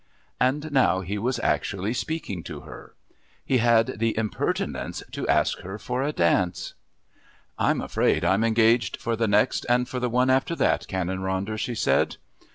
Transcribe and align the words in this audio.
And 0.39 0.71
now 0.71 1.01
he 1.01 1.19
was 1.19 1.39
actually 1.41 1.93
speaking 1.93 2.41
to 2.45 2.61
her. 2.61 2.95
He 3.45 3.57
had 3.59 3.99
the 3.99 4.17
impertinence 4.17 5.03
to 5.11 5.27
ask 5.27 5.59
her 5.59 5.77
for 5.77 6.01
a 6.01 6.11
dance. 6.11 6.73
"I'm 7.59 7.81
afraid 7.81 8.25
I'm 8.25 8.43
engaged 8.43 8.97
for 8.97 9.15
the 9.15 9.27
next 9.27 9.63
and 9.69 9.87
for 9.87 9.99
the 9.99 10.09
one 10.09 10.31
after 10.31 10.55
that, 10.55 10.87
Canon 10.87 11.19
Ronder," 11.19 11.55
she 11.55 11.75
said. 11.75 12.17